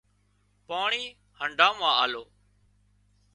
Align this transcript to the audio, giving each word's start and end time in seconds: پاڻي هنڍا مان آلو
پاڻي 0.67 1.03
هنڍا 1.39 1.67
مان 1.79 1.93
آلو 2.03 2.23